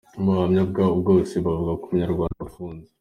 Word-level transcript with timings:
Mu 0.21 0.29
buhamya 0.35 0.63
bwabo 0.69 0.97
bose 1.07 1.33
bavuga 1.45 1.71
ko 1.79 1.83
umunyarwanda 1.87 2.39
ufunze. 2.47 2.87